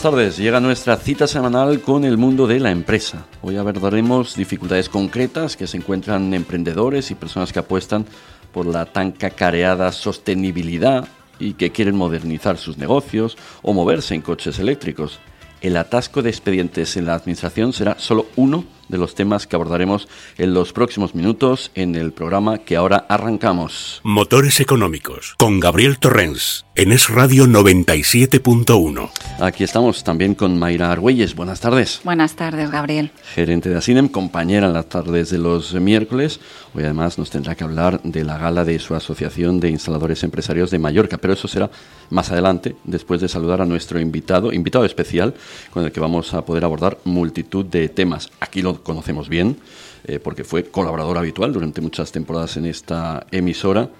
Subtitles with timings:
[0.00, 0.38] Buenas tardes.
[0.38, 3.26] Llega nuestra cita semanal con el mundo de la empresa.
[3.42, 8.06] Hoy abordaremos dificultades concretas que se encuentran emprendedores y personas que apuestan
[8.50, 11.06] por la tan cacareada sostenibilidad
[11.38, 15.18] y que quieren modernizar sus negocios o moverse en coches eléctricos.
[15.60, 18.64] El atasco de expedientes en la administración será solo uno
[18.98, 20.08] los temas que abordaremos
[20.38, 24.00] en los próximos minutos en el programa que ahora arrancamos.
[24.04, 29.10] Motores económicos con Gabriel Torrens en Es Radio 97.1.
[29.40, 31.34] Aquí estamos también con Mayra Argüelles.
[31.34, 32.00] Buenas tardes.
[32.04, 33.10] Buenas tardes, Gabriel.
[33.34, 36.40] Gerente de Asinem, compañera en las tardes de los miércoles.
[36.74, 40.70] Hoy además nos tendrá que hablar de la gala de su Asociación de Instaladores Empresarios
[40.70, 41.70] de Mallorca, pero eso será
[42.08, 45.34] más adelante, después de saludar a nuestro invitado, invitado especial,
[45.70, 48.30] con el que vamos a poder abordar multitud de temas.
[48.40, 49.56] Aquí lo conocemos bien,
[50.04, 53.90] eh, porque fue colaborador habitual durante muchas temporadas en esta emisora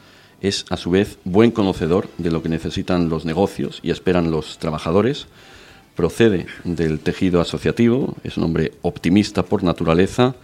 [0.41, 4.59] es a su vez buen conocedor de lo que necesitan los negocios y esperan los
[4.59, 5.27] trabajadores,
[5.95, 10.35] procede del tejido asociativo, es un hombre optimista por naturaleza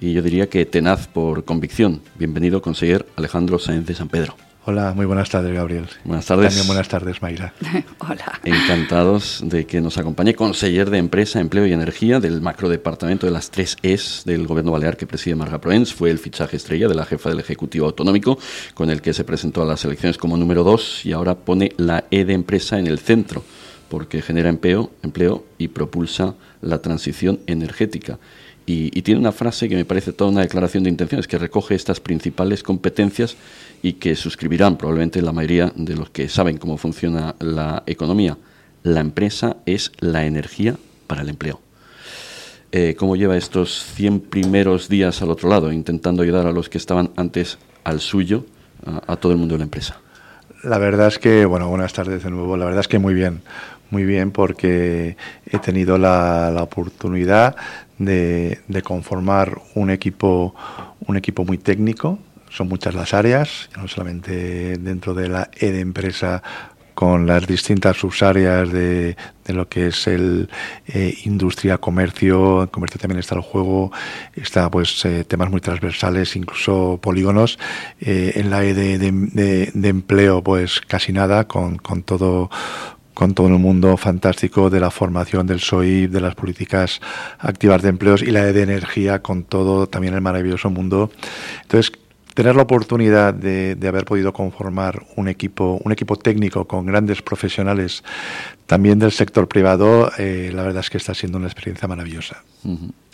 [0.00, 2.00] y yo diría que tenaz por convicción.
[2.16, 4.49] Bienvenido, conseguir Alejandro Sáenz de San Pedro.
[4.70, 5.86] Hola, muy buenas tardes, Gabriel.
[6.04, 6.50] Buenas tardes.
[6.50, 7.52] También buenas tardes, Mayra.
[7.98, 8.40] Hola.
[8.44, 13.50] Encantados de que nos acompañe conseller de Empresa, Empleo y Energía del macrodepartamento de las
[13.50, 15.92] tres Es del Gobierno Balear que preside Marga Proens.
[15.92, 18.38] Fue el fichaje estrella de la jefa del Ejecutivo Autonómico,
[18.72, 22.04] con el que se presentó a las elecciones como número dos y ahora pone la
[22.12, 23.42] E de Empresa en el centro,
[23.88, 28.20] porque genera empleo, empleo y propulsa la transición energética.
[28.72, 31.98] Y, tiene una frase que me parece toda una declaración de intenciones, que recoge estas
[31.98, 33.36] principales competencias
[33.82, 38.38] y que suscribirán probablemente la mayoría de los que saben cómo funciona la economía.
[38.84, 40.76] La empresa es la energía
[41.08, 41.60] para el empleo.
[42.70, 46.78] Eh, ¿Cómo lleva estos 100 primeros días al otro lado, intentando ayudar a los que
[46.78, 48.46] estaban antes al suyo,
[48.86, 50.00] a, a todo el mundo de la empresa?
[50.62, 52.56] La verdad es que, bueno, buenas tardes de nuevo.
[52.56, 53.40] La verdad es que muy bien,
[53.90, 57.56] muy bien porque he tenido la, oportunidad
[57.98, 60.54] de, conformar un equipo,
[61.06, 62.18] un equipo muy técnico.
[62.50, 66.42] Son muchas las áreas, no solamente dentro de la E de empresa
[66.94, 70.50] con las distintas subáreas de, lo que es el
[70.86, 73.90] eh, industria, comercio, en comercio también está el juego,
[74.34, 77.58] está pues eh, temas muy transversales, incluso polígonos,
[78.00, 82.50] eh, en la E de, empleo pues casi nada, con todo
[83.14, 87.00] con todo el mundo fantástico de la formación del SOIP, de las políticas
[87.38, 91.10] activas de empleos y la E de energía con todo también el maravilloso mundo.
[91.62, 91.92] Entonces,
[92.34, 98.02] tener la oportunidad de, haber podido conformar un equipo, un equipo técnico con grandes profesionales
[98.66, 102.42] también del sector privado, eh, la verdad es que está siendo una experiencia maravillosa.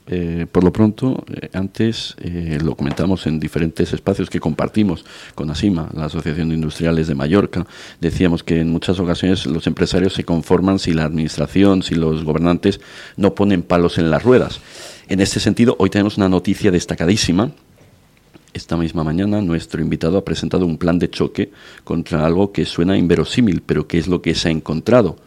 [0.08, 5.50] Eh, por lo pronto, eh, antes eh, lo comentamos en diferentes espacios que compartimos con
[5.50, 7.66] ASIMA, la Asociación de Industriales de Mallorca.
[8.00, 12.80] Decíamos que en muchas ocasiones los empresarios se conforman si la administración, si los gobernantes
[13.16, 14.60] no ponen palos en las ruedas.
[15.08, 17.52] En este sentido, hoy tenemos una noticia destacadísima
[18.56, 21.52] esta misma mañana nuestro invitado ha presentado un plan de choque
[21.84, 25.18] contra algo que suena inverosímil, pero que es lo que se ha encontrado.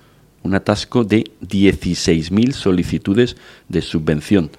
[0.42, 3.38] Un atasco de 16.000 solicitudes
[3.68, 4.50] de subvención.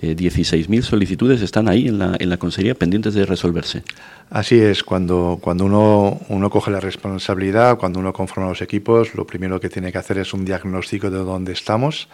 [0.00, 3.82] Eh, 16.000 solicitudes están ahí en la, en la Consejería pendientes de resolverse.
[4.30, 9.26] Así es, cuando, cuando uno, uno coge la responsabilidad, cuando uno conforma los equipos, lo
[9.26, 12.08] primero que tiene que hacer es un diagnóstico de dónde estamos.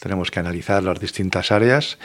[0.00, 1.98] Tenemos que analizar las distintas áreas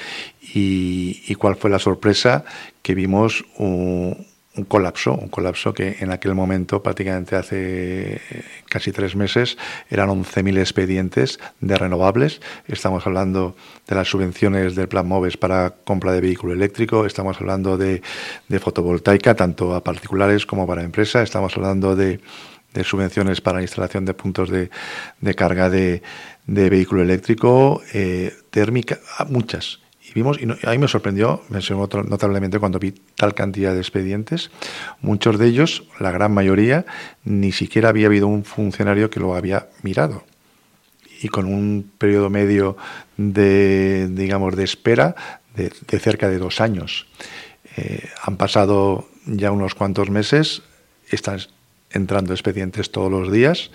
[0.53, 2.45] y, y cuál fue la sorpresa
[2.81, 8.21] que vimos un, un colapso, un colapso que en aquel momento, prácticamente hace
[8.69, 9.57] casi tres meses,
[9.89, 12.39] eran 11.000 expedientes de renovables.
[12.67, 13.55] Estamos hablando
[13.87, 18.01] de las subvenciones del Plan MOVES para compra de vehículo eléctrico, estamos hablando de,
[18.47, 22.19] de fotovoltaica, tanto a particulares como para empresas, estamos hablando de,
[22.73, 24.69] de subvenciones para la instalación de puntos de,
[25.19, 26.03] de carga de,
[26.45, 28.99] de, vehículo eléctrico, eh, térmica,
[29.29, 29.82] muchas
[30.13, 33.79] vimos, y no, a mí me sorprendió, me sorprendió notablemente cuando vi tal cantidad de
[33.79, 34.51] expedientes.
[35.01, 36.85] Muchos de ellos, la gran mayoría,
[37.23, 40.23] ni siquiera había habido un funcionario que lo había mirado.
[41.21, 42.75] Y con un periodo medio
[43.17, 45.15] de, digamos, de espera
[45.55, 47.07] de, de cerca de dos años.
[47.77, 50.61] Eh, han pasado ya unos cuantos meses,
[51.09, 51.39] están
[51.91, 53.71] entrando expedientes todos los días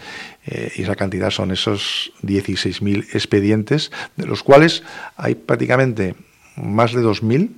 [0.47, 4.83] eh, y esa cantidad son esos 16.000 expedientes, de los cuales
[5.17, 6.17] hay prácticamente
[6.63, 7.51] más de 2.000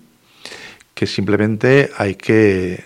[0.94, 2.84] que simplemente hay que,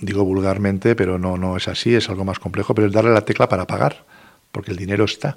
[0.00, 3.24] digo vulgarmente, pero no, no es así, es algo más complejo, pero es darle la
[3.24, 4.04] tecla para pagar,
[4.52, 5.36] porque el dinero está.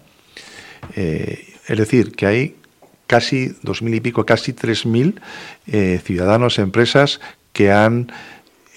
[0.95, 2.55] Eh, es decir, que hay
[3.07, 5.19] casi 2.000 y pico, casi 3.000
[5.67, 7.19] eh, ciudadanos, empresas
[7.51, 8.11] que han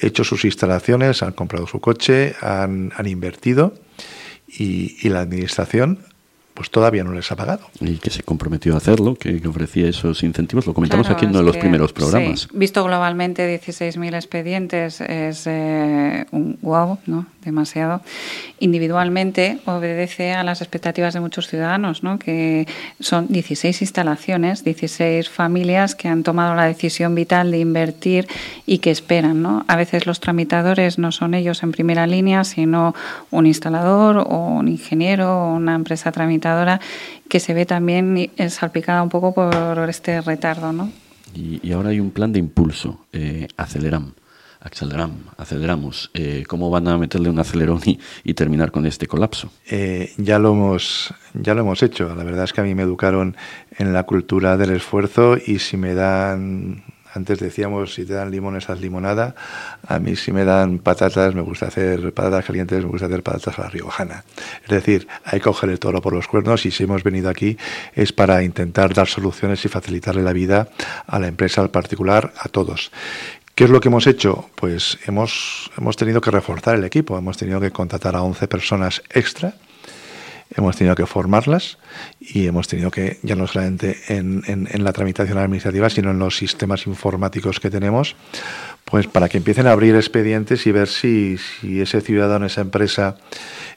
[0.01, 3.75] hecho sus instalaciones, han comprado su coche, han, han invertido
[4.49, 6.01] y, y la administración
[6.57, 7.69] pues todavía no les ha pagado.
[7.81, 10.67] Y que se comprometió a hacerlo, que, ofrecía esos incentivos.
[10.67, 12.49] Lo comentamos aquí en uno de los primeros programas.
[12.53, 17.27] visto globalmente, 16.000 expedientes es eh, un wow, ¿no?
[17.45, 18.01] Demasiado.
[18.59, 22.19] Individualmente obedece a las expectativas de muchos ciudadanos, ¿no?
[22.19, 22.67] Que
[22.99, 28.27] son 16 instalaciones, 16 familias que han tomado la decisión vital de invertir
[28.65, 29.65] y que esperan, ¿no?
[29.69, 32.95] A veces los tramitadores no son ellos en primera línea, sino
[33.31, 36.46] un instalador o un ingeniero o una empresa tramitadora
[37.29, 40.73] que se ve también salpicada un poco por este retardo.
[40.73, 40.91] ¿no?
[41.35, 44.13] Y, ahora hay un plan de impulso, eh, aceleram.
[45.39, 46.11] Aceleramos.
[46.13, 47.81] Eh, ¿Cómo van a meterle un acelerón
[48.25, 49.51] y, terminar con este colapso?
[49.71, 52.13] Eh, ya, lo hemos, ya lo hemos hecho.
[52.17, 53.37] La verdad es que a mí me educaron
[53.79, 56.83] en la cultura del esfuerzo y si me dan
[57.17, 59.35] antes decíamos, si te dan limones, haz limonada.
[59.87, 63.59] A mí si me dan patatas, me gusta hacer patatas calientes, me gusta hacer patatas
[63.59, 64.25] a la riojana.
[64.63, 67.57] Es decir, hay que coger el toro por los cuernos y si hemos venido aquí
[67.95, 70.69] es para intentar dar soluciones y facilitarle la vida
[71.07, 72.91] a la empresa, al particular, a todos.
[73.55, 74.51] ¿Qué es lo que hemos hecho?
[74.55, 79.03] Pues hemos, hemos tenido que reforzar el equipo, hemos tenido que contratar a 11 personas
[79.11, 79.55] extra
[80.55, 81.79] hemos tenido que formarlas
[82.21, 84.45] y hemos tenido que, ya no solamente en,
[84.85, 88.17] la tramitación administrativa, sino en los sistemas informáticos que tenemos,
[88.85, 93.17] pues para que empiecen a abrir expedientes y ver si, si ese ciudadano, esa empresa,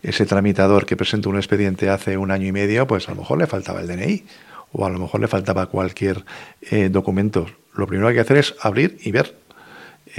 [0.03, 3.39] ese tramitador que presentó un expediente hace un año y medio, pues a lo mejor
[3.39, 4.23] le faltaba el DNI
[4.71, 6.23] o a lo mejor le faltaba cualquier
[6.69, 7.47] eh, documento.
[7.75, 9.38] Lo primero que hay que hacer es abrir y ver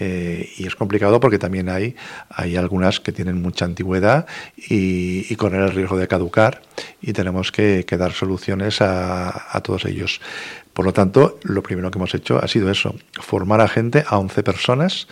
[0.02, 1.94] eh, y es complicado porque también hay,
[2.30, 4.26] hay algunas que tienen mucha antigüedad
[4.56, 6.62] y, corren el riesgo de caducar
[7.02, 10.22] y tenemos que, dar soluciones a, todos ellos.
[10.72, 14.16] Por lo tanto, lo primero que hemos hecho ha sido eso, formar a gente, a
[14.18, 15.06] 11 personas,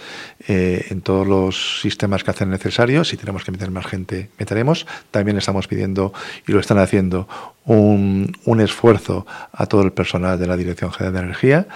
[0.46, 3.08] eh, en todos los sistemas que hacen necesarios.
[3.08, 4.86] Si tenemos que meter más gente, meteremos.
[5.10, 6.14] También estamos pidiendo,
[6.46, 7.28] y lo están haciendo,
[7.66, 11.66] un, un esfuerzo a todo el personal de la Dirección General de Energía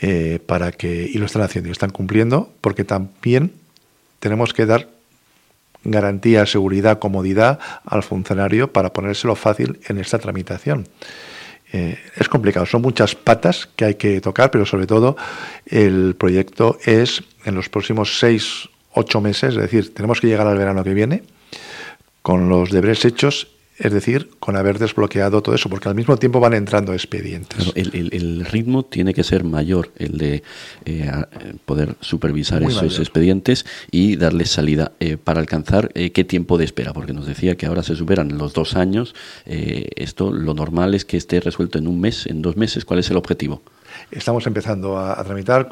[0.00, 3.52] eh, para que, y lo están haciendo y están cumpliendo, porque también
[4.18, 4.88] tenemos que dar
[5.84, 10.88] garantía, seguridad, comodidad al funcionario para ponérselo fácil en esta tramitación.
[11.72, 15.16] Eh, es complicado, son muchas patas que hay que tocar, pero sobre todo
[15.66, 20.58] el proyecto es en los próximos seis, ocho meses, es decir, tenemos que llegar al
[20.58, 21.22] verano que viene
[22.22, 23.48] con los deberes hechos
[23.80, 27.72] es decir, con haber desbloqueado todo eso, porque al mismo tiempo van entrando expedientes.
[27.74, 30.42] el, ritmo tiene que ser mayor, el de
[30.84, 31.10] eh,
[31.64, 36.92] poder supervisar esos expedientes y darles salida eh, para alcanzar eh, qué tiempo de espera,
[36.92, 39.14] porque nos decía que ahora se superan los dos años.
[39.46, 42.84] esto lo normal es que esté resuelto en un mes, en dos meses.
[42.84, 43.62] ¿Cuál es el objetivo?
[44.10, 45.70] Estamos empezando a tramitar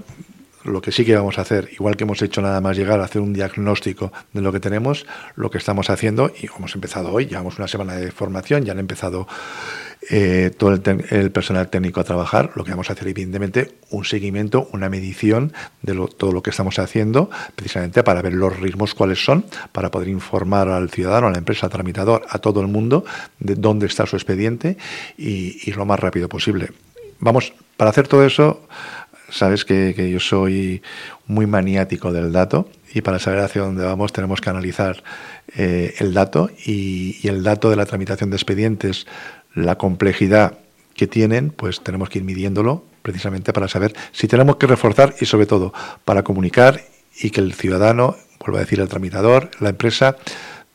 [0.65, 3.05] lo que sí que vamos a hacer, igual que hemos hecho nada más llegar a
[3.05, 5.07] hacer un diagnóstico de lo que tenemos,
[5.37, 8.79] lo que estamos haciendo, y hemos empezado hoy, llevamos una semana de formación, ya han
[8.79, 9.27] empezado
[10.11, 14.69] eh, todo el, personal técnico a trabajar, lo que vamos a hacer evidentemente un seguimiento,
[14.73, 15.53] una medición
[15.83, 20.09] de todo lo que estamos haciendo, precisamente para ver los ritmos cuáles son, para poder
[20.09, 23.05] informar al ciudadano, a la empresa, al tramitador, a todo el mundo
[23.39, 24.77] de dónde está su expediente
[25.17, 26.71] y, y lo más rápido posible.
[27.21, 28.63] Vamos, para hacer todo eso
[29.29, 30.83] sabes que, yo soy
[31.27, 35.03] muy maniático del dato y para saber hacia dónde vamos tenemos que analizar
[35.57, 39.07] eh, el dato y, el dato de la tramitación de expedientes,
[39.55, 40.59] la complejidad
[40.95, 45.27] que tienen, pues tenemos que ir midiéndolo precisamente para saber si tenemos que reforzar y
[45.27, 45.73] sobre todo
[46.05, 46.83] para comunicar
[47.21, 50.17] y que el ciudadano, vuelvo a decir el tramitador, la empresa,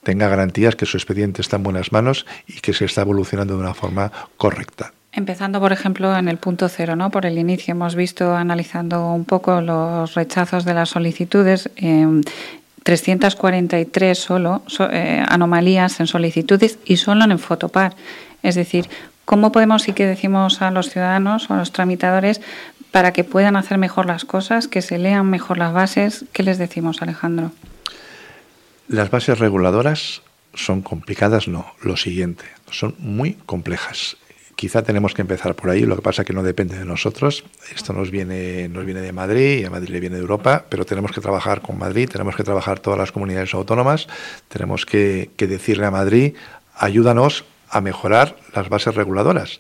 [0.04, 3.62] tenga garantías que su expediente está en buenas manos y que se está evolucionando de
[3.62, 4.94] una forma correcta.
[5.16, 7.12] Empezando, por ejemplo, en el punto cero, ¿no?
[7.12, 11.70] Por el inicio hemos visto, analizando un poco los rechazos de las solicitudes,
[12.84, 17.96] 343 em, solo eh, anomalías en solicitudes y solo en Fotopar.
[18.42, 18.90] Es decir,
[19.24, 22.42] ¿cómo podemos y qué decimos a los ciudadanos o a los tramitadores
[22.90, 26.26] para que puedan hacer mejor las cosas, que se lean mejor las bases?
[26.34, 27.52] ¿Qué les decimos, Alejandro?
[28.88, 30.24] Las bases reguladoras
[30.56, 31.68] son complicadas, no.
[31.84, 34.18] Lo siguiente, son muy complejas.
[34.56, 37.44] Quizá tenemos que empezar por ahí, lo que pasa es que no depende de nosotros.
[37.76, 40.86] Esto nos viene, nos viene de Madrid y a Madrid le viene de Europa, pero
[40.86, 44.08] tenemos que trabajar con Madrid, tenemos que trabajar todas las comunidades autónomas,
[44.50, 46.36] tenemos que, decirle a Madrid,
[46.76, 49.60] ayúdanos a mejorar las bases reguladoras,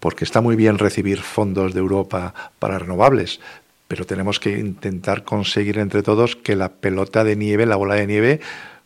[0.00, 3.40] porque está muy bien recibir fondos de Europa para renovables,
[3.88, 8.06] pero tenemos que intentar conseguir entre todos que la pelota de nieve, la bola de
[8.06, 8.40] nieve,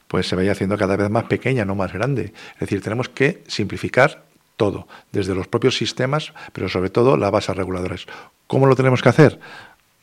[0.09, 2.33] pues se vaya haciendo cada vez más pequeña, no más grande.
[2.55, 4.24] Es decir, tenemos que simplificar
[4.57, 8.07] todo, desde los propios sistemas, pero sobre todo las bases reguladoras.
[8.47, 9.41] ¿Cómo lo tenemos que hacer?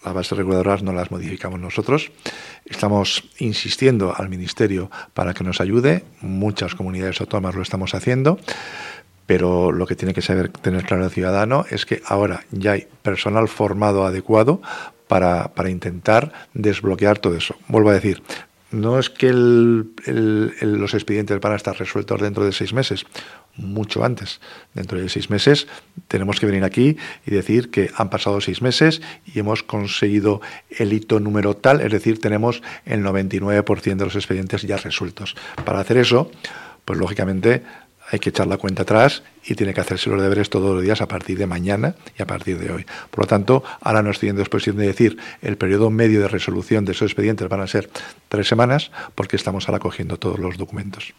[0.04, 2.12] Las bases reguladoras no las modificamos nosotros.
[2.66, 6.04] Estamos insistiendo al Ministerio para que nos ayude.
[6.22, 8.40] Muchas comunidades autónomas lo estamos haciendo.
[9.28, 12.88] pero lo que tiene que saber tener claro el ciudadano es que ahora ya hay
[13.02, 14.62] personal formado adecuado
[15.08, 17.56] para, para intentar desbloquear todo eso.
[17.70, 18.22] Vuelvo a decir,
[18.72, 23.06] no es que los expedientes van a estar resueltos dentro de seis meses,
[23.56, 24.40] mucho antes.
[24.74, 25.68] Dentro de seis meses
[26.08, 30.94] tenemos que venir aquí y decir que han pasado seis meses y hemos conseguido el
[30.94, 35.36] hito número tal, es decir, tenemos el 99% de los expedientes ya resueltos.
[35.66, 36.32] Para hacer eso,
[36.86, 37.64] pues lógicamente
[38.12, 41.02] hay que echar la cuenta atrás y tiene que hacerse los deberes todos los días
[41.02, 42.86] a partir de mañana y a partir de hoy.
[43.10, 46.86] Por lo tanto, ahora no estoy en disposición de decir el periodo medio de resolución
[46.86, 47.90] de esos expedientes van a ser
[48.30, 51.14] tres semanas porque estamos ahora cogiendo todos los documentos.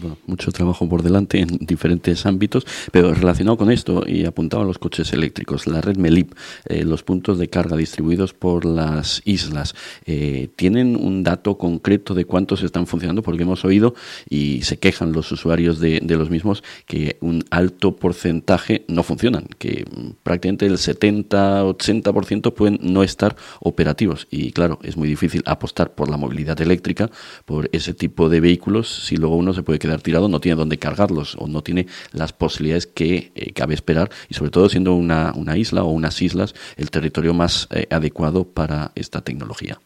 [0.00, 4.66] Bueno, mucho trabajo por delante en diferentes ámbitos, pero relacionado con esto y apuntado a
[4.66, 6.34] los coches eléctricos, la red MELIP,
[6.66, 9.74] eh, los puntos de carga distribuidos por las islas,
[10.06, 13.22] eh, ¿tienen un dato concreto de cuántos están funcionando?
[13.22, 13.94] Porque hemos oído
[14.28, 19.44] y se quejan los usuarios de, de los mismos que un alto porcentaje no funcionan,
[19.58, 19.84] que
[20.22, 24.28] prácticamente el 70-80% pueden no estar operativos.
[24.30, 27.10] Y claro, es muy difícil apostar por la movilidad eléctrica,
[27.44, 30.78] por ese tipo de vehículos, si luego uno se puede quedar tirado, no tiene dónde
[30.78, 35.32] cargarlos o no tiene las posibilidades que eh, cabe esperar, y sobre todo siendo una,
[35.34, 39.80] una, isla o unas islas el territorio más eh, adecuado para esta tecnología.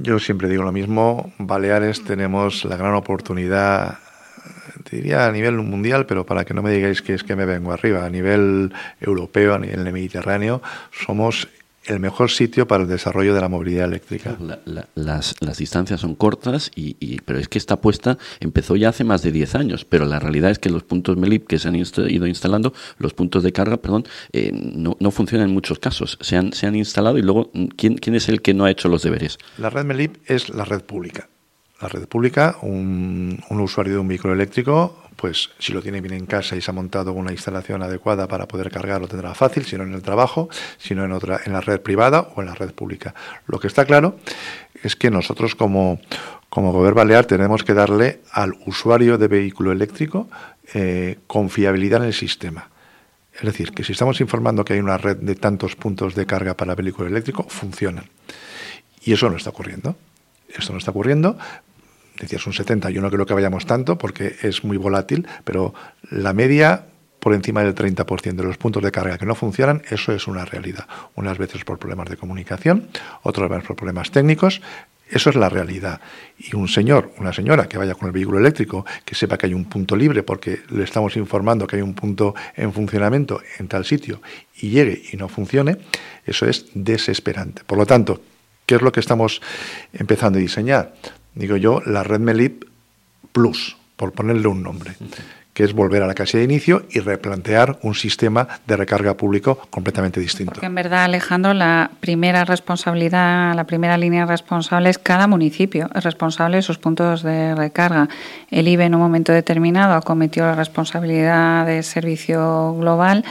[0.00, 3.98] Yo siempre digo lo mismo, Baleares tenemos la gran oportunidad
[4.90, 7.72] diría a nivel mundial, pero para que no me digáis que es que me vengo
[7.72, 11.48] arriba, a nivel europeo, a nivel mediterráneo, somos
[11.86, 14.36] el mejor sitio para el desarrollo de la movilidad eléctrica.
[14.94, 19.22] las, las, distancias son cortas, y, pero es que esta apuesta empezó ya hace más
[19.22, 22.26] de 10 años, pero la realidad es que los puntos MELIP que se han ido
[22.26, 26.18] instalando, los puntos de carga, perdón, eh, no, no, funcionan en muchos casos.
[26.20, 28.88] Se han, se han instalado y luego, ¿quién, ¿quién es el que no ha hecho
[28.88, 29.38] los deberes?
[29.58, 31.28] La red MELIP es la red pública
[31.80, 36.26] la red pública, un, usuario de un vehículo eléctrico, pues si lo tiene bien en
[36.26, 39.76] casa y se ha montado una instalación adecuada para poder cargar, lo tendrá fácil, si
[39.76, 42.72] no en el trabajo, sino en otra, en la red privada o en la red
[42.72, 43.14] pública.
[43.46, 44.18] Lo que está claro
[44.82, 46.00] es que nosotros como,
[46.48, 50.28] como Gobierno Balear tenemos que darle al usuario de vehículo eléctrico
[50.74, 52.70] eh, confiabilidad en el sistema.
[53.34, 56.56] Es decir, que si estamos informando que hay una red de tantos puntos de carga
[56.56, 58.08] para vehículo eléctrico, funcionan.
[59.02, 59.94] Y eso no está ocurriendo.
[60.48, 61.36] Esto no está ocurriendo,
[62.20, 65.74] decías un 70, yo no creo que vayamos tanto porque es muy volátil, pero
[66.10, 66.86] la media
[67.26, 70.44] por encima del 30% de los puntos de carga que no funcionan, eso es una
[70.44, 70.86] realidad.
[71.16, 72.86] Unas veces por problemas de comunicación,
[73.24, 74.62] otras veces por problemas técnicos.
[75.10, 76.00] Eso es la realidad.
[76.38, 79.54] Y un señor, una señora que vaya con el vehículo eléctrico, que sepa que hay
[79.54, 83.84] un punto libre porque le estamos informando que hay un punto en funcionamiento en tal
[83.84, 84.22] sitio
[84.60, 85.78] y llegue y no funcione,
[86.24, 87.62] eso es desesperante.
[87.66, 88.20] Por lo tanto,
[88.66, 89.40] ¿qué es lo que estamos
[89.92, 90.94] empezando a diseñar?
[91.36, 92.64] Digo yo, la red MELIP
[93.32, 94.94] Plus, por ponerle un nombre,
[95.52, 99.58] que es volver a la casilla de inicio y replantear un sistema de recarga público
[99.70, 100.52] completamente distinto.
[100.52, 106.04] Porque en verdad, Alejandro, la primera responsabilidad, la primera línea responsable es cada municipio, es
[106.04, 108.08] responsable de sus puntos de recarga.
[108.50, 113.24] El IBE en un momento determinado acometió la responsabilidad de servicio global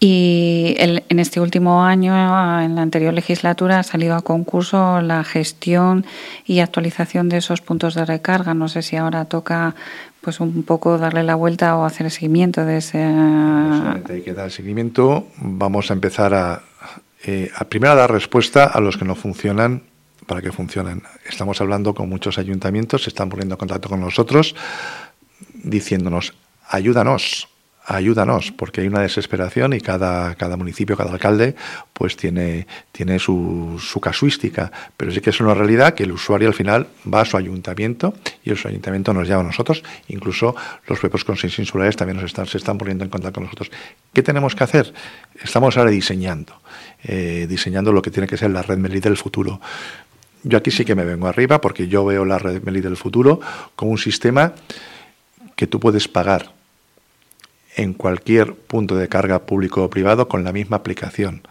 [0.00, 2.14] y en este último año,
[2.62, 6.06] en la anterior legislatura, ha salido a concurso la gestión
[6.46, 8.54] y actualización de esos puntos de recarga.
[8.54, 9.74] No sé si ahora toca
[10.20, 13.02] pues un poco darle la vuelta o hacer el seguimiento de ese.
[13.02, 15.26] hay que dar seguimiento.
[15.38, 16.62] Vamos a empezar a,
[17.24, 19.82] eh, a primero a dar respuesta a los que no funcionan
[20.26, 21.02] para que funcionen.
[21.28, 24.54] Estamos hablando con muchos ayuntamientos, se están poniendo en contacto con nosotros
[25.54, 26.34] diciéndonos
[26.68, 27.48] ayúdanos
[27.88, 31.56] ayúdanos, porque hay una desesperación y cada, cada municipio, cada alcalde,
[31.94, 34.70] pues tiene, tiene su, su, casuística.
[34.96, 38.12] Pero sí que es una realidad que el usuario al final va a su ayuntamiento
[38.44, 39.82] y el su ayuntamiento nos llama a nosotros.
[40.08, 40.54] Incluso
[40.86, 43.70] los propios consejos insulares también nos están, se están poniendo en contacto con nosotros.
[44.12, 44.92] ¿Qué tenemos que hacer?
[45.42, 46.60] Estamos ahora diseñando,
[47.04, 49.62] eh, diseñando lo que tiene que ser la red Meli del futuro.
[50.42, 53.40] Yo aquí sí que me vengo arriba porque yo veo la red Meli del futuro
[53.74, 54.52] como un sistema
[55.56, 56.57] que tú puedes pagar
[57.78, 61.46] en cualquier punto de carga público o privado con la misma aplicación,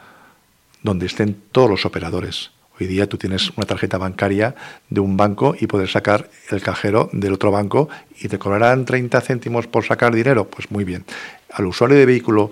[0.84, 2.52] donde estén todos los operadores.
[2.80, 4.54] Hoy día tú tienes una tarjeta bancaria
[4.90, 9.20] de un banco y puedes sacar el cajero del otro banco y te cobrarán 30
[9.22, 10.48] céntimos por sacar dinero.
[10.50, 11.06] Pues muy bien.
[11.54, 12.52] Al usuario de vehículo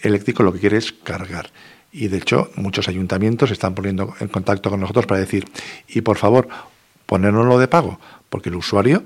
[0.00, 1.50] eléctrico lo que quiere es cargar.
[1.90, 5.46] Y de hecho, muchos ayuntamientos están poniendo en contacto con nosotros para decir,
[5.88, 6.48] y por favor,
[7.06, 7.98] ponérnoslo de pago,
[8.28, 9.02] porque el usuario,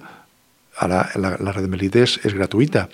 [0.77, 2.89] ahora la, la red de Melites es gratuita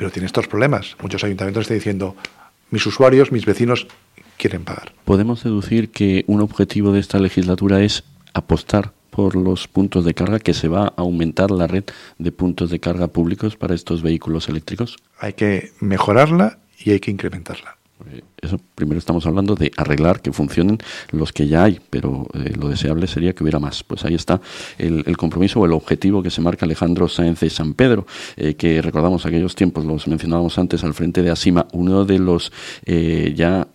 [0.00, 0.96] pero tiene estos problemas.
[1.02, 2.16] Muchos ayuntamientos están diciendo,
[2.70, 3.86] mis usuarios, mis vecinos
[4.38, 4.94] quieren pagar.
[5.04, 8.02] Podemos deducir que un objetivo de esta legislatura es
[8.32, 11.84] apostar por los puntos de carga, que se va a aumentar la red
[12.16, 14.96] de puntos de carga públicos para estos vehículos eléctricos?
[15.18, 17.76] Hay que mejorarla y hay que incrementarla.
[18.42, 20.78] Eso primero estamos hablando de arreglar que funcionen
[21.10, 23.82] los que ya hay, pero eh, lo deseable sería que hubiera más.
[23.84, 24.40] Pues ahí está
[24.78, 28.06] el, compromiso o el objetivo que se marca Alejandro Sáenz de San Pedro,
[28.36, 32.52] eh, que recordamos aquellos tiempos, los mencionábamos antes al frente de Asima, uno de los
[32.86, 33.68] eh, ya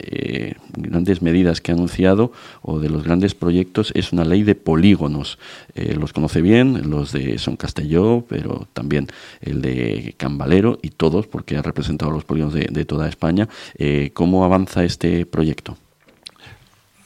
[0.78, 2.32] grandes medidas que ha anunciado
[2.62, 5.38] o de los grandes proyectos es una ley de polígonos.
[5.76, 9.08] los conoce bien, los de Son Castelló, pero también
[9.42, 13.48] el de Cambalero y todos, porque ha representado los polígonos de, de toda España.
[14.14, 15.78] ¿Cómo avanza este proyecto?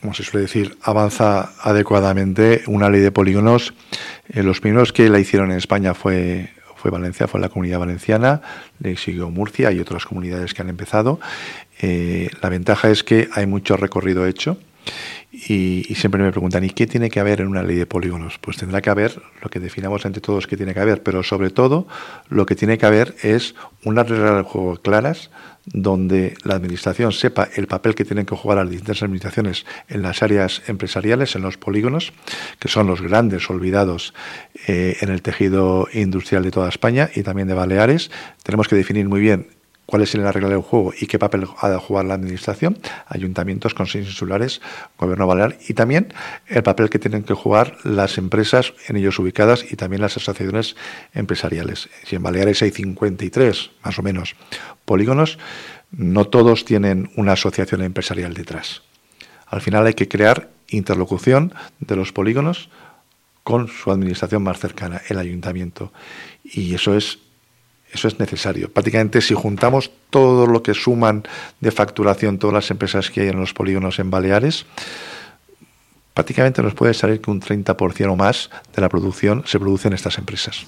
[0.01, 3.73] Como se suele decir, avanza adecuadamente una ley de polígonos.
[4.29, 8.41] Eh, los primeros que la hicieron en España fue, fue Valencia, fue la comunidad valenciana,
[8.79, 11.19] le siguió Murcia y otras comunidades que han empezado.
[11.81, 14.57] Eh, la ventaja es que hay mucho recorrido hecho
[15.47, 18.37] y, siempre me preguntan, ¿y qué tiene que haber en una ley de polígonos?
[18.39, 21.49] Pues tendrá que haber lo que definamos entre todos que tiene que haber, pero sobre
[21.49, 21.87] todo
[22.27, 23.55] lo que tiene que haber es
[23.85, 25.29] unas reglas de juego claras
[25.65, 30.23] donde la administración sepa el papel que tienen que jugar las distintas administraciones en las
[30.23, 32.11] áreas empresariales, en los polígonos,
[32.59, 34.13] que son los grandes olvidados
[34.67, 38.09] eh, en el tejido industrial de toda España y también de Baleares.
[38.43, 39.58] Tenemos que definir muy bien
[39.89, 42.77] cuál es la regla del juego y qué papel ha de jugar la Administración,
[43.07, 44.61] ayuntamientos, consejos insulares,
[44.99, 46.13] Gobierno balear y también
[46.45, 50.75] el papel que tienen que jugar las empresas en ellos ubicadas y también las asociaciones
[51.15, 51.89] empresariales.
[52.03, 54.35] Si en Baleares hay 53, más o menos,
[54.85, 55.39] polígonos,
[55.89, 58.83] no todos tienen una asociación empresarial detrás.
[59.47, 62.69] Al final hay que crear interlocución de los polígonos
[63.43, 65.91] con su administración más cercana, el ayuntamiento.
[66.43, 67.17] Y eso es
[67.91, 68.71] eso es necesario.
[68.71, 71.23] Prácticamente si juntamos todo lo que suman
[71.59, 74.65] de facturación todas las empresas que hay en los polígonos en Baleares,
[76.13, 79.93] prácticamente nos puede salir que un 30% o más de la producción se produce en
[79.93, 80.65] estas empresas.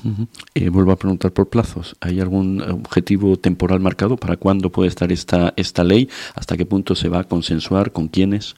[0.55, 1.95] Eh, vuelvo a preguntar por plazos.
[1.99, 6.09] ¿Hay algún objetivo temporal marcado para cuándo puede estar esta, esta ley?
[6.35, 7.91] ¿Hasta qué punto se va a consensuar?
[7.91, 8.55] ¿Con quiénes?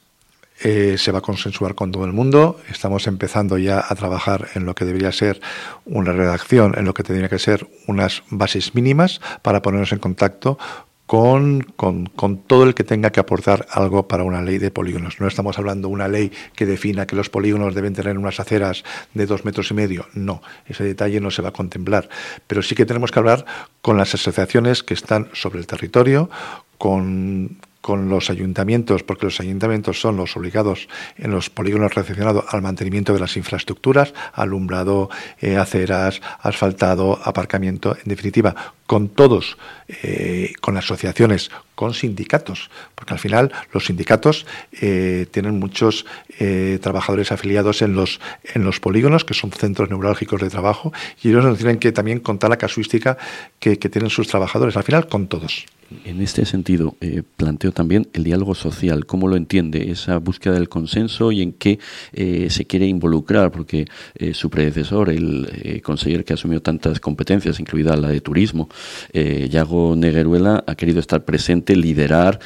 [0.62, 2.60] Eh, se va a consensuar con todo el mundo.
[2.70, 5.40] Estamos empezando ya a trabajar en lo que debería ser
[5.84, 10.58] una redacción, en lo que tendría que ser unas bases mínimas para ponernos en contacto
[11.06, 15.20] con, con, todo el que tenga que aportar algo para una ley de polígonos.
[15.20, 18.84] No estamos hablando de una ley que defina que los polígonos deben tener unas aceras
[19.12, 20.06] de dos metros y medio.
[20.14, 22.08] No, ese detalle no se va a contemplar.
[22.46, 23.44] Pero sí que tenemos que hablar
[23.82, 26.30] con las asociaciones que están sobre el territorio,
[26.78, 32.62] con con los ayuntamientos, porque los ayuntamientos son los obligados en los polígonos relacionados al
[32.62, 39.58] mantenimiento de las infraestructuras, alumbrado, eh, aceras, asfaltado, aparcamiento, en definitiva, con todos,
[40.02, 44.46] eh, con asociaciones, con sindicatos, porque al final los sindicatos
[44.80, 46.06] eh, tienen muchos
[46.80, 48.20] trabajadores afiliados en los,
[48.54, 52.18] en los polígonos, que son centros neurálgicos de trabajo, y ellos nos tienen que también
[52.18, 53.16] contar la casuística
[53.60, 55.66] que, que tienen sus trabajadores, al final con todos.
[56.04, 60.68] En este sentido, eh, planteo también el diálogo social, cómo lo entiende, esa búsqueda del
[60.68, 61.78] consenso y en qué
[62.12, 67.60] eh, se quiere involucrar, porque eh, su predecesor, el conseller que ha asumido tantas competencias,
[67.60, 68.68] incluida la de turismo,
[69.12, 72.38] Yago Negueruela, ha querido estar presente, liderar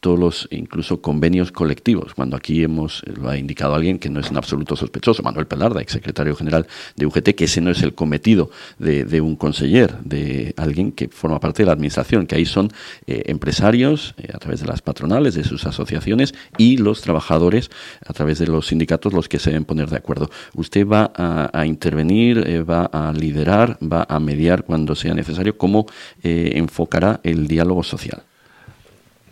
[0.00, 4.30] todos los incluso convenios colectivos, cuando aquí hemos, lo ha indicado alguien que no es
[4.30, 7.94] en absoluto sospechoso, Manuel Pelarda, ex secretario general de UGT, que ese no es el
[7.94, 12.72] cometido de, un conseller, de alguien que forma parte de la administración, que ahí son
[13.06, 17.70] eh, empresarios eh, a través de las patronales, de sus asociaciones y los trabajadores
[18.06, 20.30] a través de los sindicatos los que se deben poner de acuerdo.
[20.54, 25.56] Usted va a, intervenir, eh, va a liderar, va a mediar cuando sea necesario.
[25.56, 25.86] ¿Cómo
[26.22, 28.05] enfocará el diálogo social?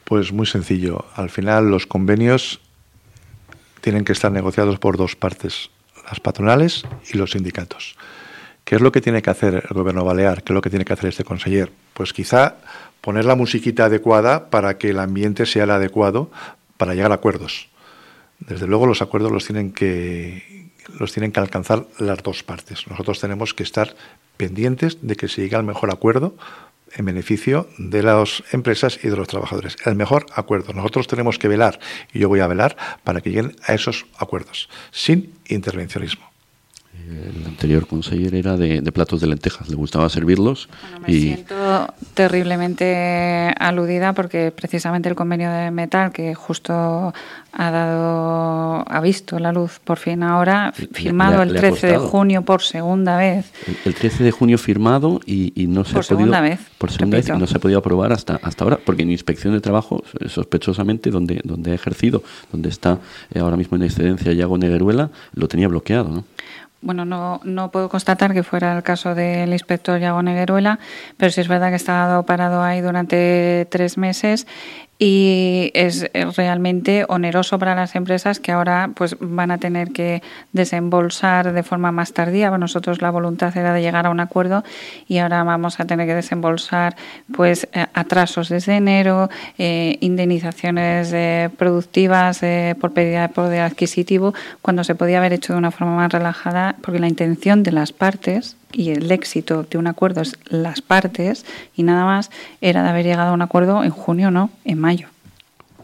[0.05, 1.07] Pues muy sencillo.
[1.15, 2.61] Al final los convenios
[3.81, 5.71] tienen que estar negociados por dos partes,
[6.09, 7.97] las patronales y los sindicatos.
[8.65, 10.43] ¿Qué es lo que tiene que hacer el gobierno balear?
[10.43, 11.71] ¿Qué es lo que tiene que hacer este conseller?
[11.93, 12.57] Pues quizá
[13.03, 16.31] poner la musiquita adecuada para que el ambiente sea el adecuado
[16.79, 17.69] para llegar a acuerdos.
[18.39, 20.65] Desde luego los acuerdos los tienen que
[20.99, 22.87] los tienen que alcanzar las dos partes.
[22.89, 23.95] Nosotros tenemos que estar
[24.37, 26.35] pendientes de que se llegue al mejor acuerdo
[26.97, 29.77] en beneficio de las empresas y de los trabajadores.
[29.85, 30.73] El mejor acuerdo.
[30.73, 31.79] Nosotros tenemos que velar,
[32.13, 36.34] y yo voy a velar, para que lleguen a esos acuerdos, sin intervencionismo.
[37.05, 40.69] El anterior conseller era de, platos de lentejas, le gustaba servirlos.
[41.07, 47.13] me siento terriblemente aludida porque precisamente el convenio de metal que justo
[47.53, 52.63] ha dado, ha visto la luz por fin ahora, firmado el 13 de junio por
[52.63, 53.53] segunda vez.
[53.85, 57.29] El, 13 de junio firmado y, no se por ha podido, vez, por segunda vez
[57.29, 61.41] no se ha podido aprobar hasta hasta ahora, porque en inspección de trabajo sospechosamente donde
[61.45, 62.99] donde ha ejercido, donde está
[63.33, 66.25] eh, ahora mismo en excedencia Yago Negueruela, lo tenía bloqueado, ¿no?
[66.85, 70.79] Bueno, no, no puedo constatar que fuera el caso del inspector Yago Negueruela,
[71.17, 74.47] pero sí es verdad que ha estado parado ahí durante tres meses
[74.99, 81.53] y es realmente oneroso para las empresas que ahora pues van a tener que desembolsar
[81.53, 82.57] de forma más tardía.
[82.57, 84.63] nosotros la voluntad era de llegar a un acuerdo
[85.09, 86.97] y ahora vamos a tener que desembolsar
[87.35, 89.29] pues eh, atrasos desde enero,
[89.59, 92.41] eh, indemnizaciones eh, productivas
[92.81, 96.77] por pérdida de poder adquisitivo, cuando se podía haber hecho de una forma más relajada,
[96.83, 101.45] porque la intención de las partes y el éxito de un acuerdo es las partes
[101.77, 105.14] y nada más era de haber llegado a un acuerdo en junio, no, en mayo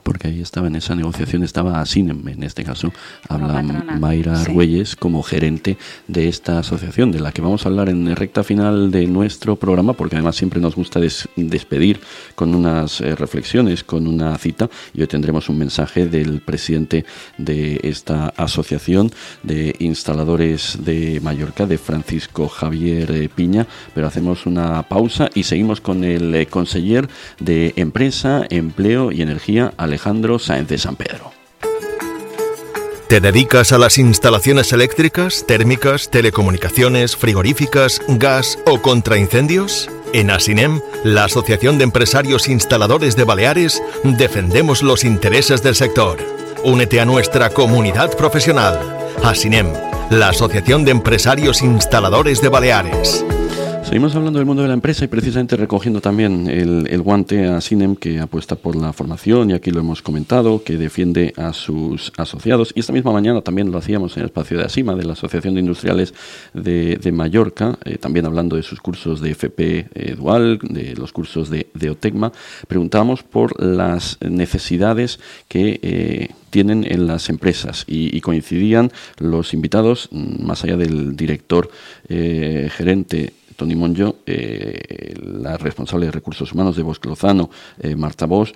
[0.03, 2.93] porque ahí estaba en esa negociación, estaba Sinem, en este caso,
[3.29, 8.15] habla Mayra Argüelles como gerente de esta asociación, de la que vamos a hablar en
[8.17, 11.01] recta final de nuestro programa, porque además siempre nos gusta
[11.37, 12.01] despedir
[12.35, 17.05] con unas eh, reflexiones, con una cita, y hoy tendremos un mensaje del presidente
[17.39, 19.11] de esta asociación
[19.43, 25.81] de instaladores de Mallorca, de Francisco Javier eh, Piña, pero hacemos una pausa y seguimos
[25.81, 27.09] con el eh, conseller
[27.39, 30.00] de Empresa, Empleo y Energía, Alejandro
[30.39, 31.33] Sáenz de San Pedro.
[33.09, 39.91] ¿Te dedicas a las instalaciones eléctricas, térmicas, telecomunicaciones, frigoríficas, gas o contra incendios?
[40.13, 46.19] En Asinem, la Asociación de Empresarios Instaladores de Baleares, defendemos los intereses del sector.
[46.63, 48.79] Únete a nuestra comunidad profesional.
[49.25, 49.73] Asinem,
[50.11, 53.25] la Asociación de Empresarios Instaladores de Baleares.
[53.83, 57.97] Seguimos hablando del mundo de la empresa y precisamente recogiendo también el, guante a Sinem
[57.97, 62.73] que apuesta por la formación y aquí lo hemos comentado, que defiende a sus asociados.
[62.77, 65.55] Y esta misma mañana también lo hacíamos en el espacio de Asima, de la Asociación
[65.55, 66.15] de Industriales
[66.55, 71.51] de, Mallorca, eh, también hablando de sus cursos de FP eh, Dual, de los cursos
[71.51, 72.31] de, de OTECMA.
[72.69, 75.81] Preguntábamos por las necesidades que...
[75.83, 81.71] Eh, tienen en las empresas y, coincidían los invitados, mm, más allá del director
[82.09, 88.55] gerente Tony Monjo, eh, la responsable de recursos humanos de Bosque Lozano, eh, Marta Bosch,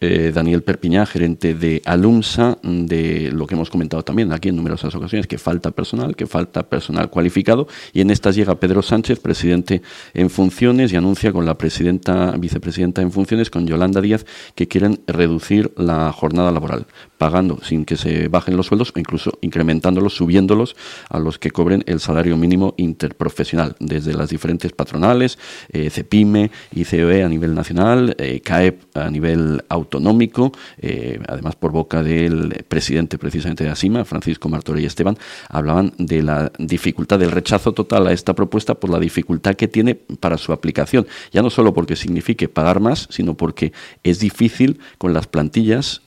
[0.00, 4.94] eh, Daniel Perpiñá, gerente de Alumsa, de lo que hemos comentado también aquí en numerosas
[4.94, 9.82] ocasiones, que falta personal, que falta personal cualificado, y en estas llega Pedro Sánchez, presidente
[10.14, 15.00] en funciones, y anuncia con la presidenta, vicepresidenta en funciones, con Yolanda Díaz, que quieren
[15.08, 16.86] reducir la jornada laboral
[17.22, 20.74] pagando sin que se bajen los sueldos o incluso incrementándolos, subiéndolos
[21.08, 27.22] a los que cobren el salario mínimo interprofesional, desde las diferentes patronales, eh, CEPIME, ICOE
[27.22, 33.62] a nivel nacional, eh, CAEP a nivel autonómico, eh, además por boca del presidente precisamente
[33.62, 35.16] de ASIMA, Francisco Martorell Esteban,
[35.48, 39.94] hablaban de la dificultad, del rechazo total a esta propuesta por la dificultad que tiene
[39.94, 45.14] para su aplicación, ya no solo porque signifique pagar más, sino porque es difícil con
[45.14, 46.02] las plantillas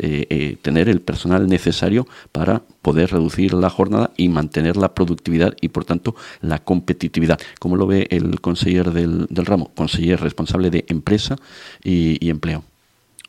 [0.62, 5.86] tener el personal necesario para poder reducir la jornada y mantener la productividad y, por
[5.86, 7.40] tanto, la competitividad.
[7.60, 9.72] ¿Cómo lo ve el conseller del, ramo?
[9.76, 11.38] Conseller responsable de empresa
[11.84, 12.64] y empleo.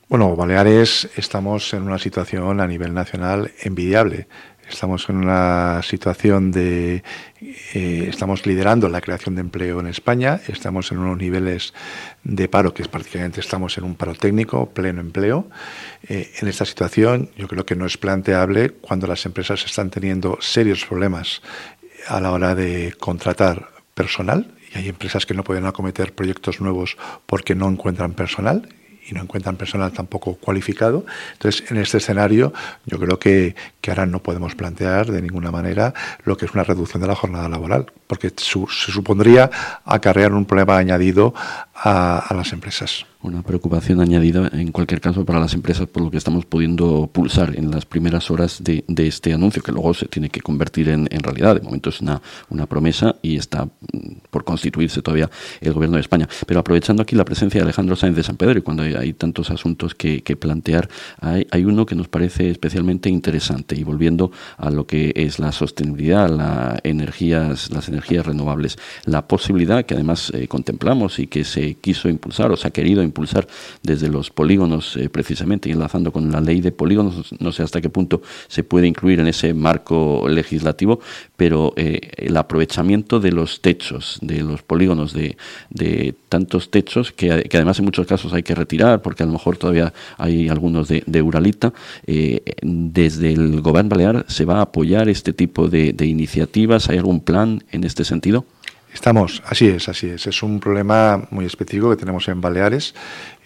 [0.09, 4.29] Bueno, Baleares estamos en una situación a nivel nacional envidiable.
[4.69, 7.03] Estamos en una situación de,
[7.41, 11.73] eh, estamos liderando la creación de empleo en España, estamos en unos niveles
[12.25, 15.49] de paro que es prácticamente estamos en un paro técnico, pleno empleo.
[16.09, 20.39] Eh, en esta situación yo creo que no es planteable cuando las empresas están teniendo
[20.41, 21.43] serios problemas
[22.09, 26.97] a la hora de contratar personal y hay empresas que no pueden acometer proyectos nuevos
[27.27, 28.69] porque no encuentran personal
[29.09, 31.07] y no encuentran personal tampoco cualificado.
[31.35, 32.53] Entonces, en este escenario,
[32.85, 36.65] yo creo que, que ahora no podemos plantear de ninguna manera lo que es una
[36.65, 39.51] reducción de la jornada laboral, porque se supondría
[39.85, 41.35] acarrear un problema añadido
[41.83, 46.17] a las empresas una preocupación añadida en cualquier caso para las empresas por lo que
[46.17, 50.41] estamos pudiendo pulsar en las primeras horas de, este anuncio, que luego se tiene que
[50.41, 51.57] convertir en, realidad.
[51.57, 52.21] De momento es una,
[52.69, 53.69] promesa y está mm,
[54.31, 56.29] por constituirse todavía el gobierno de España.
[56.47, 59.51] Pero aprovechando aquí la presencia de Alejandro Sáenz de San Pedro y cuando hay, tantos
[59.51, 60.89] asuntos que, plantear,
[61.21, 65.53] hay, hay, uno que nos parece especialmente interesante y volviendo a lo que es la
[65.53, 71.66] sostenibilidad, la energías, las energías renovables, la posibilidad que además eh, contemplamos y que se
[71.75, 73.47] quiso impulsar o se ha querido impulsar
[73.83, 77.89] desde los polígonos eh, precisamente, enlazando con la ley de polígonos, no sé hasta qué
[77.89, 81.01] punto se puede incluir en ese marco legislativo,
[81.37, 85.37] pero eh, el aprovechamiento de los techos, de los polígonos, de,
[85.71, 89.33] de tantos techos que, que, además en muchos casos hay que retirar porque a lo
[89.33, 91.73] mejor todavía hay algunos de, de Uralita,
[92.07, 97.21] eh, desde el gobierno balear se va a apoyar este tipo de iniciativas, ¿hay algún
[97.21, 98.45] plan en este sentido?
[98.97, 100.27] Estamos, así es, así es.
[100.27, 102.95] Es un problema muy específico que tenemos en Baleares.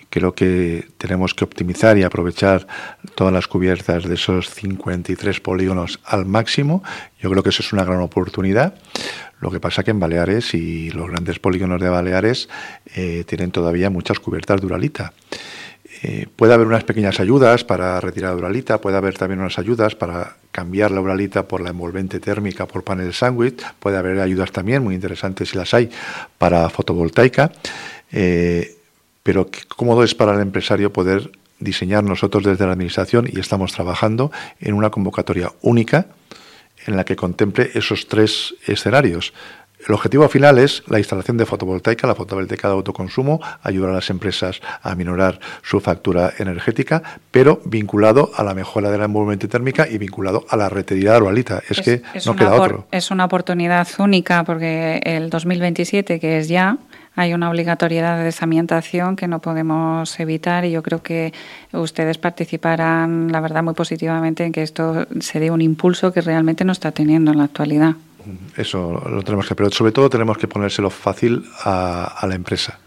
[0.09, 2.69] Creo que tenemos que optimizar y aprovechar
[3.17, 6.85] todas las cubiertas de esos 53 polígonos al máximo.
[7.21, 8.77] Yo creo que eso es una gran oportunidad.
[9.41, 12.49] Lo que pasa que en Baleares y los grandes polígonos de Baleares
[12.95, 15.13] eh, tienen todavía muchas cubiertas de Uralita.
[16.03, 19.95] Eh, puede haber unas pequeñas ayudas para retirar la uralita, puede haber también unas ayudas
[19.95, 24.83] para cambiar la uralita por la envolvente térmica por panel sándwich, puede haber ayudas también
[24.83, 25.91] muy interesantes si las hay
[26.39, 27.53] para fotovoltaica,
[28.13, 28.79] eh,
[29.23, 32.03] pero qué cómodo es para el empresario poder diseñar.
[32.03, 36.07] Nosotros desde la administración y estamos trabajando en una convocatoria única
[36.87, 39.35] en la que contemple esos tres escenarios
[39.87, 44.11] el objetivo final es la instalación de fotovoltaica, la fotovoltaica de autoconsumo, ayudar a las
[44.11, 49.89] empresas a minorar su factura energética, pero vinculado a la mejora de la envolvente térmica
[49.89, 51.63] y vinculado a la retirada oralita.
[51.69, 52.87] Es, es que es no queda otro.
[52.91, 56.77] Es una oportunidad única porque el 2027, que es ya,
[57.17, 61.33] hay una obligatoriedad de desamiantación que no podemos evitar y yo creo que
[61.73, 66.65] ustedes participarán, la verdad, muy positivamente en que esto se dé un impulso que realmente
[66.65, 67.95] no está teniendo en la actualidad.
[68.57, 72.79] Eso lo tenemos que, pero sobre todo tenemos que ponérselo fácil a, a la empresa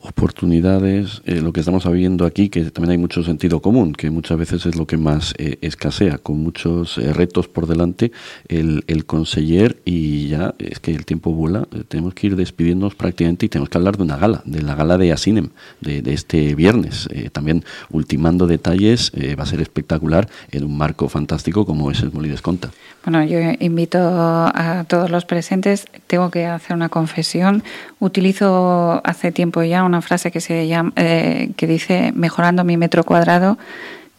[0.00, 4.38] oportunidades, eh, lo que estamos viendo aquí, que también hay mucho sentido común, que muchas
[4.38, 8.12] veces es lo que más eh, escasea, con muchos eh, retos por delante,
[8.48, 13.46] el, el conseller, y ya es que el tiempo vuela, tenemos que ir despidiéndonos prácticamente
[13.46, 15.48] y tenemos que hablar de una gala, de la gala de Asinem,
[15.80, 21.66] de, de este viernes, también ultimando detalles, va a ser espectacular en un marco fantástico
[21.66, 22.70] como es el Molides Conta.
[23.04, 27.62] Bueno, yo invito a todos los presentes, tengo que hacer una confesión,
[28.00, 33.04] utilizo hace tiempo ya una frase que se llama eh, que dice mejorando mi metro
[33.04, 33.58] cuadrado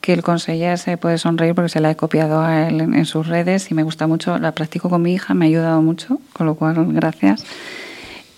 [0.01, 3.05] que el conseller se puede sonreír porque se la he copiado a él en, en,
[3.05, 6.19] sus redes y me gusta mucho, la practico con mi hija, me ha ayudado mucho,
[6.33, 7.43] con lo cual gracias.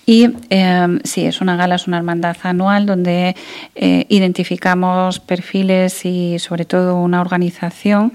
[0.06, 3.36] Y eh, sí, es una gala, es una hermandad anual donde
[3.76, 8.12] eh, identificamos perfiles y sobre todo una organización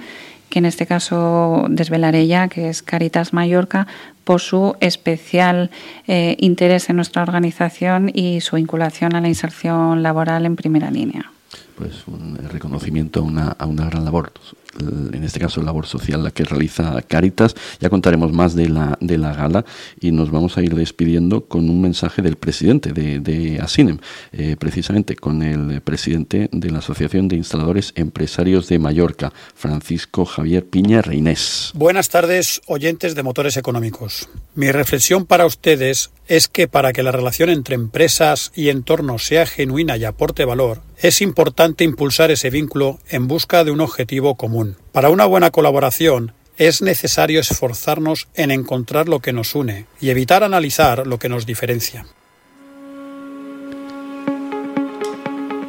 [0.50, 3.86] que en este caso desvelaré ya, que es Caritas Mallorca,
[4.26, 5.70] por su especial
[6.08, 11.30] eh, interés en nuestra organización y su vinculación a la inserción laboral en primera línea.
[11.76, 14.32] Pues un reconocimiento a una, a una gran labor
[14.80, 17.54] en este caso labor social la que realiza Caritas.
[17.80, 19.64] Ya contaremos más de la, de la gala
[20.00, 23.98] y nos vamos a ir despidiendo con un mensaje del presidente de, Asinem,
[24.32, 30.64] eh, precisamente con el presidente de la Asociación de Instaladores Empresarios de Mallorca, Francisco Javier
[30.66, 31.70] Piña Reinés.
[31.74, 34.28] Buenas tardes, oyentes de Motores Económicos.
[34.54, 39.46] Mi reflexión para ustedes es que para que la relación entre empresas y entorno sea
[39.46, 44.76] genuina y aporte valor, es importante impulsar ese vínculo en busca de un objetivo común.
[44.92, 50.42] Para una buena colaboración, es necesario esforzarnos en encontrar lo que nos une y evitar
[50.42, 52.06] analizar lo que nos diferencia.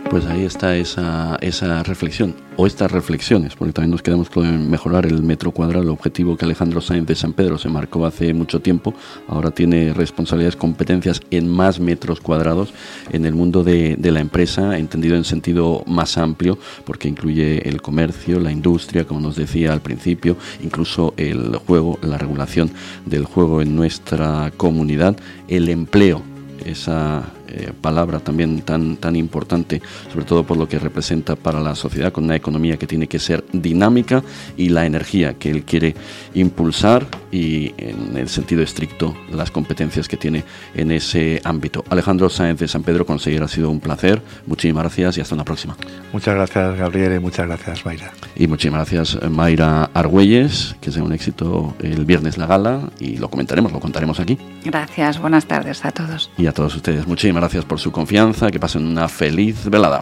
[0.09, 5.05] Pues ahí está esa, esa reflexión, o estas reflexiones, porque también nos quedamos con mejorar
[5.05, 8.61] el metro cuadrado, el objetivo que Alejandro Sáenz de San Pedro se marcó hace mucho
[8.61, 8.93] tiempo,
[9.27, 12.73] ahora tiene responsabilidades, competencias en más metros cuadrados
[13.11, 17.81] en el mundo de, de la empresa, entendido en sentido más amplio, porque incluye el
[17.81, 22.71] comercio, la industria, como nos decía al principio, incluso el juego, la regulación
[23.05, 25.17] del juego en nuestra comunidad,
[25.49, 26.23] el empleo,
[26.65, 29.81] esa eh, palabra también tan, tan importante,
[30.11, 33.19] sobre todo por lo que representa para la sociedad, con una economía que tiene que
[33.19, 34.23] ser dinámica
[34.55, 35.95] y la energía que él quiere
[36.33, 40.43] impulsar y en el sentido estricto las competencias que tiene
[40.75, 41.83] en ese ámbito.
[41.89, 44.21] Alejandro Sáenz de San Pedro, conseguir ha sido un placer.
[44.45, 45.75] Muchísimas gracias y hasta una próxima.
[46.13, 48.11] Muchas gracias, Gabriel, y muchas gracias, Mayra.
[48.35, 53.29] Y muchísimas gracias, Mayra Argüelles, que sea un éxito el viernes la gala y lo
[53.29, 54.37] comentaremos, lo contaremos aquí.
[54.63, 56.29] Gracias, buenas tardes a todos.
[56.37, 57.05] Y a todos ustedes,
[57.37, 60.01] Gracias por su confianza, que pasen una feliz velada.